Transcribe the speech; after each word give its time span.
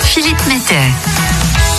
Philippe 0.00 0.46
Metter. 0.46 0.86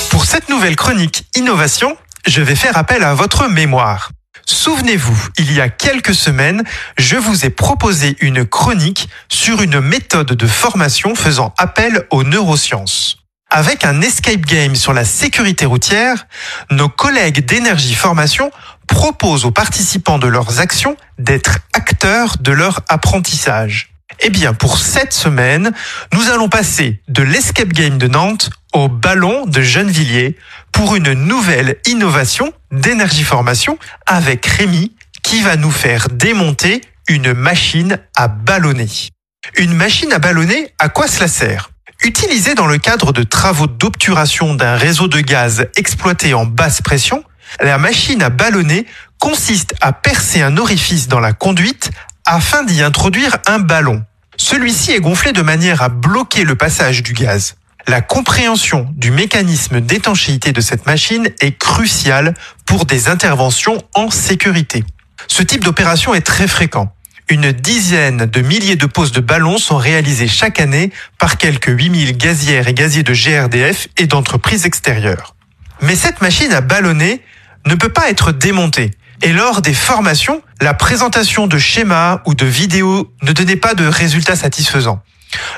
Pour 0.10 0.26
cette 0.26 0.50
nouvelle 0.50 0.76
chronique 0.76 1.24
Innovation, 1.38 1.96
je 2.28 2.42
vais 2.42 2.56
faire 2.56 2.78
appel 2.78 3.04
à 3.04 3.14
votre 3.14 3.48
mémoire. 3.48 4.12
Souvenez-vous, 4.46 5.30
il 5.38 5.54
y 5.54 5.62
a 5.62 5.70
quelques 5.70 6.14
semaines, 6.14 6.66
je 6.98 7.16
vous 7.16 7.46
ai 7.46 7.50
proposé 7.50 8.18
une 8.20 8.46
chronique 8.46 9.08
sur 9.30 9.62
une 9.62 9.80
méthode 9.80 10.34
de 10.34 10.48
formation 10.48 11.16
faisant 11.16 11.54
appel 11.58 12.06
aux 12.10 12.26
neurosciences. 12.26 13.20
Avec 13.50 13.86
un 13.86 14.02
escape 14.02 14.42
game 14.42 14.76
sur 14.76 14.92
la 14.92 15.06
sécurité 15.06 15.66
routière, 15.66 16.28
nos 16.72 16.90
collègues 16.90 17.46
d'énergie 17.46 17.96
formation 17.96 18.52
proposent 18.88 19.46
aux 19.46 19.52
participants 19.52 20.20
de 20.20 20.28
leurs 20.28 20.60
actions 20.60 20.98
d'être 21.18 21.60
acteurs 21.72 22.36
de 22.42 22.52
leur 22.52 22.82
apprentissage. 22.90 23.91
Eh 24.24 24.30
bien, 24.30 24.54
pour 24.54 24.78
cette 24.78 25.14
semaine, 25.14 25.72
nous 26.14 26.30
allons 26.30 26.48
passer 26.48 27.02
de 27.08 27.24
l'escape 27.24 27.70
game 27.70 27.98
de 27.98 28.08
Nantes 28.08 28.52
au 28.72 28.88
ballon 28.88 29.48
de 29.48 29.62
Gennevilliers 29.62 30.38
pour 30.72 30.96
une 30.96 31.14
nouvelle 31.14 31.78
innovation 31.88 32.54
d'énergie 32.72 33.24
formation 33.24 33.80
avec 34.06 34.46
Rémi 34.46 34.96
qui 35.24 35.42
va 35.42 35.56
nous 35.56 35.72
faire 35.72 36.08
démonter 36.10 36.82
une 37.08 37.34
machine 37.34 37.98
à 38.16 38.28
ballonner. 38.28 38.90
Une 39.58 39.74
machine 39.74 40.14
à 40.14 40.20
ballonner, 40.20 40.72
à 40.78 40.90
quoi 40.90 41.08
cela 41.08 41.28
sert? 41.28 41.72
Utilisée 42.04 42.54
dans 42.54 42.68
le 42.68 42.78
cadre 42.78 43.14
de 43.14 43.24
travaux 43.24 43.68
d'obturation 43.68 44.54
d'un 44.54 44.76
réseau 44.76 45.08
de 45.08 45.20
gaz 45.20 45.66
exploité 45.76 46.36
en 46.36 46.46
basse 46.46 46.84
pression, 46.84 47.24
la 47.60 47.80
machine 47.80 48.22
à 48.22 48.30
ballonner 48.30 48.86
consiste 49.20 49.74
à 49.82 49.94
percer 49.94 50.44
un 50.44 50.58
orifice 50.58 51.08
dans 51.08 51.20
la 51.20 51.34
conduite 51.34 51.90
afin 52.26 52.64
d'y 52.64 52.84
introduire 52.84 53.38
un 53.48 53.58
ballon. 53.58 54.04
Celui-ci 54.42 54.92
est 54.92 55.00
gonflé 55.00 55.34
de 55.34 55.44
manière 55.44 55.84
à 55.84 55.90
bloquer 55.90 56.44
le 56.46 56.56
passage 56.56 57.04
du 57.04 57.14
gaz. 57.14 57.58
La 57.88 58.02
compréhension 58.02 58.88
du 58.94 59.12
mécanisme 59.12 59.82
d'étanchéité 59.82 60.52
de 60.52 60.62
cette 60.62 60.88
machine 60.88 61.30
est 61.42 61.60
cruciale 61.60 62.34
pour 62.66 62.86
des 62.86 63.08
interventions 63.08 63.78
en 63.94 64.10
sécurité. 64.10 64.84
Ce 65.28 65.44
type 65.44 65.64
d'opération 65.64 66.16
est 66.16 66.26
très 66.26 66.48
fréquent. 66.48 66.92
Une 67.30 67.52
dizaine 67.52 68.26
de 68.26 68.42
milliers 68.42 68.76
de 68.76 68.88
poses 68.88 69.12
de 69.12 69.22
ballons 69.22 69.60
sont 69.60 69.78
réalisées 69.78 70.28
chaque 70.28 70.60
année 70.60 70.92
par 71.20 71.38
quelques 71.38 71.70
8000 71.70 72.18
gazières 72.18 72.68
et 72.68 72.74
gaziers 72.74 73.04
de 73.04 73.14
GRDF 73.14 73.90
et 73.98 74.08
d'entreprises 74.08 74.66
extérieures. 74.66 75.36
Mais 75.84 75.96
cette 75.96 76.20
machine 76.20 76.52
à 76.52 76.62
ballonner 76.62 77.22
ne 77.68 77.76
peut 77.76 77.94
pas 77.94 78.10
être 78.10 78.32
démontée. 78.32 78.90
Et 79.24 79.34
lors 79.34 79.62
des 79.62 79.74
formations, 79.74 80.42
la 80.62 80.74
présentation 80.74 81.46
de 81.46 81.60
schémas 81.60 82.22
ou 82.26 82.34
de 82.34 82.46
vidéos 82.46 83.14
ne 83.22 83.32
donnait 83.32 83.56
pas 83.56 83.76
de 83.76 83.86
résultats 83.86 84.36
satisfaisants. 84.36 85.02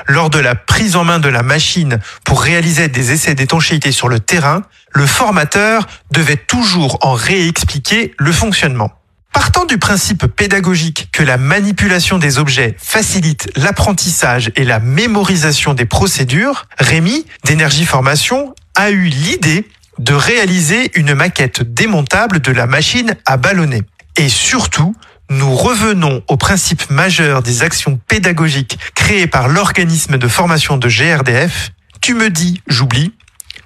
Lors 0.06 0.28
de 0.28 0.38
la 0.38 0.54
prise 0.54 0.96
en 0.96 1.04
main 1.04 1.18
de 1.18 1.28
la 1.28 1.42
machine 1.42 1.98
pour 2.24 2.42
réaliser 2.42 2.88
des 2.88 3.12
essais 3.12 3.34
d'étanchéité 3.34 3.90
sur 3.90 4.08
le 4.08 4.20
terrain, 4.20 4.62
le 4.92 5.06
formateur 5.06 5.86
devait 6.10 6.36
toujours 6.36 6.98
en 7.00 7.14
réexpliquer 7.14 8.14
le 8.18 8.32
fonctionnement. 8.32 8.90
Partant 9.32 9.64
du 9.64 9.78
principe 9.78 10.26
pédagogique 10.26 11.08
que 11.10 11.24
la 11.24 11.38
manipulation 11.38 12.18
des 12.18 12.38
objets 12.38 12.76
facilite 12.78 13.48
l'apprentissage 13.56 14.52
et 14.54 14.64
la 14.64 14.78
mémorisation 14.78 15.74
des 15.74 15.86
procédures, 15.86 16.66
Rémi, 16.78 17.26
d'énergie 17.44 17.84
formation, 17.86 18.54
a 18.76 18.90
eu 18.90 19.06
l'idée 19.06 19.66
de 19.98 20.14
réaliser 20.14 20.90
une 20.94 21.14
maquette 21.14 21.62
démontable 21.62 22.40
de 22.40 22.52
la 22.52 22.66
machine 22.66 23.16
à 23.26 23.36
ballonner. 23.36 23.82
Et 24.16 24.28
surtout, 24.28 24.94
nous 25.30 25.54
revenons 25.54 26.22
au 26.28 26.36
principe 26.36 26.90
majeur 26.90 27.42
des 27.42 27.62
actions 27.62 27.98
pédagogiques 28.08 28.78
créées 28.94 29.26
par 29.26 29.48
l'organisme 29.48 30.18
de 30.18 30.28
formation 30.28 30.76
de 30.76 30.88
GRDF. 30.88 31.72
Tu 32.00 32.14
me 32.14 32.30
dis, 32.30 32.60
j'oublie. 32.66 33.12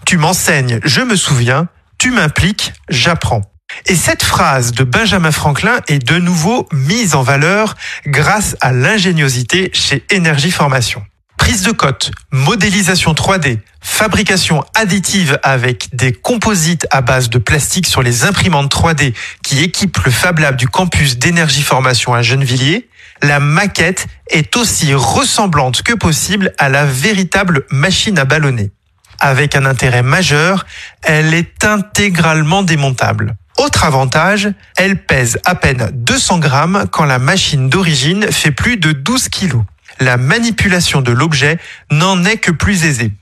Tu 0.05 0.17
m'enseignes, 0.17 0.81
je 0.85 1.01
me 1.01 1.17
souviens. 1.17 1.69
Tu 1.99 2.11
m'impliques, 2.11 2.73
j'apprends. 2.89 3.43
Et 3.87 3.95
cette 3.95 4.23
phrase 4.23 4.73
de 4.73 4.85
Benjamin 4.85 5.33
Franklin 5.33 5.81
est 5.89 5.99
de 5.99 6.17
nouveau 6.17 6.69
mise 6.73 7.15
en 7.15 7.23
valeur 7.23 7.77
grâce 8.07 8.57
à 8.61 8.73
l'ingéniosité 8.73 9.71
chez 9.73 10.05
Énergie 10.11 10.51
Formation 10.51 11.03
prise 11.39 11.63
de 11.63 11.73
cote, 11.73 12.11
modélisation 12.31 13.15
3D, 13.15 13.61
fabrication 13.81 14.65
additive 14.75 15.39
avec 15.43 15.89
des 15.95 16.13
composites 16.13 16.87
à 16.91 17.01
base 17.01 17.31
de 17.31 17.39
plastique 17.39 17.87
sur 17.87 18.03
les 18.03 18.25
imprimantes 18.25 18.71
3D 18.71 19.15
qui 19.43 19.61
équipent 19.61 19.99
le 20.05 20.11
Fab 20.11 20.41
Lab 20.41 20.57
du 20.57 20.69
campus 20.69 21.17
d'énergie 21.17 21.63
formation 21.63 22.13
à 22.13 22.21
Gennevilliers, 22.21 22.89
la 23.23 23.41
maquette 23.41 24.09
est 24.29 24.57
aussi 24.57 24.93
ressemblante 24.93 25.83
que 25.83 25.95
possible 25.95 26.53
à 26.59 26.69
la 26.69 26.85
véritable 26.85 27.65
machine 27.71 28.19
à 28.19 28.27
ballonner. 28.27 28.71
Avec 29.19 29.57
un 29.57 29.65
intérêt 29.65 30.03
majeur, 30.03 30.67
elle 31.03 31.33
est 31.33 31.65
intégralement 31.65 32.63
démontable. 32.63 33.37
Autre 33.57 33.85
avantage, 33.85 34.51
elle 34.77 35.03
pèse 35.03 35.39
à 35.45 35.55
peine 35.55 35.91
200 35.93 36.39
grammes 36.39 36.85
quand 36.93 37.05
la 37.05 37.19
machine 37.19 37.69
d'origine 37.69 38.31
fait 38.31 38.53
plus 38.53 38.77
de 38.77 38.93
12 38.93 39.29
kilos 39.31 39.65
la 40.01 40.17
manipulation 40.17 41.01
de 41.01 41.13
l'objet 41.13 41.59
n'en 41.91 42.25
est 42.25 42.39
que 42.39 42.51
plus 42.51 42.85
aisée. 42.85 43.13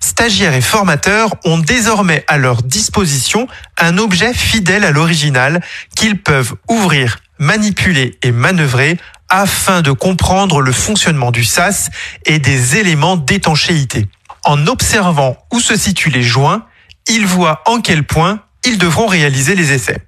Stagiaires 0.00 0.54
et 0.54 0.62
formateurs 0.62 1.34
ont 1.44 1.58
désormais 1.58 2.24
à 2.26 2.38
leur 2.38 2.62
disposition 2.62 3.46
un 3.76 3.98
objet 3.98 4.32
fidèle 4.32 4.84
à 4.84 4.92
l'original 4.92 5.62
qu'ils 5.94 6.20
peuvent 6.20 6.54
ouvrir, 6.68 7.18
manipuler 7.38 8.18
et 8.22 8.32
manœuvrer 8.32 8.98
afin 9.28 9.82
de 9.82 9.92
comprendre 9.92 10.60
le 10.62 10.72
fonctionnement 10.72 11.30
du 11.30 11.44
SAS 11.44 11.90
et 12.24 12.38
des 12.38 12.78
éléments 12.78 13.16
d'étanchéité. 13.16 14.08
En 14.44 14.66
observant 14.66 15.36
où 15.52 15.60
se 15.60 15.76
situent 15.76 16.10
les 16.10 16.22
joints, 16.22 16.66
ils 17.06 17.26
voient 17.26 17.62
en 17.66 17.80
quel 17.80 18.04
point 18.04 18.40
ils 18.64 18.78
devront 18.78 19.06
réaliser 19.06 19.54
les 19.54 19.72
essais. 19.72 19.98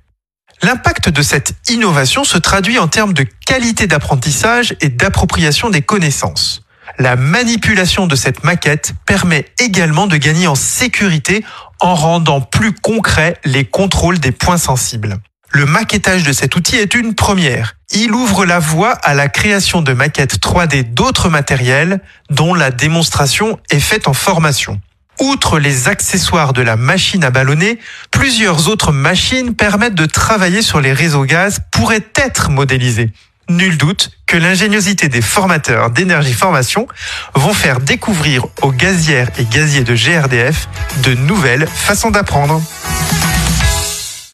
L'impact 0.63 1.09
de 1.09 1.23
cette 1.23 1.55
innovation 1.69 2.23
se 2.23 2.39
traduit 2.39 2.79
en 2.79 2.87
termes 2.87 3.15
de 3.15 3.27
qualité 3.47 3.89
d'apprentissage 3.89 4.77
et 4.81 4.89
d'appropriation 4.89 5.71
des 5.71 5.83
connaissances. 5.83 6.63
La 6.99 7.17
manipulation 7.17 8.07
de 8.07 8.15
cette 8.15 8.45
maquette 8.45 8.93
permet 9.05 9.47
également 9.59 10.07
de 10.07 10.17
gagner 10.17 10.47
en 10.47 10.55
sécurité 10.55 11.45
en 11.81 11.97
rendant 11.97 12.41
plus 12.41 12.73
concrets 12.73 13.39
les 13.45 13.65
contrôles 13.65 14.21
des 14.21 14.31
points 14.31 14.57
sensibles. 14.57 15.19
Le 15.51 15.67
maquettage 15.67 16.23
de 16.23 16.33
cet 16.33 16.55
outil 16.55 16.77
est 16.77 16.95
une 16.95 17.15
première. 17.15 17.75
Il 17.91 18.13
ouvre 18.13 18.47
la 18.47 18.61
voie 18.61 18.93
à 18.93 19.15
la 19.15 19.29
création 19.29 19.83
de 19.83 19.93
maquettes 19.93 20.39
3D 20.39 20.95
d'autres 20.95 21.29
matériels 21.29 22.01
dont 22.31 22.55
la 22.55 22.71
démonstration 22.71 23.59
est 23.71 23.81
faite 23.81 24.07
en 24.07 24.15
formation. 24.15 24.81
Outre 25.23 25.61
les 25.61 25.87
accessoires 25.87 26.53
de 26.53 26.63
la 26.63 26.75
machine 26.75 27.23
à 27.23 27.31
ballonner, 27.31 27.79
plusieurs 28.11 28.67
autres 28.69 28.91
machines 28.91 29.55
permettent 29.55 29.95
de 29.95 30.05
travailler 30.05 30.63
sur 30.63 30.81
les 30.81 30.93
réseaux 30.93 31.23
gaz 31.23 31.61
pourraient 31.71 32.05
être 32.17 32.51
modélisées. 32.51 33.13
Nul 33.49 33.79
doute 33.79 34.11
que 34.27 34.37
l'ingéniosité 34.37 35.09
des 35.09 35.23
formateurs 35.23 35.91
d'énergie 35.91 36.33
formation 36.33 36.89
vont 37.37 37.55
faire 37.55 37.79
découvrir 37.79 38.47
aux 38.63 38.73
gazières 38.73 39.31
et 39.39 39.45
gaziers 39.45 39.85
de 39.85 39.95
GRDF 39.95 40.69
de 41.05 41.15
nouvelles 41.15 41.69
façons 41.69 42.11
d'apprendre. 42.11 42.61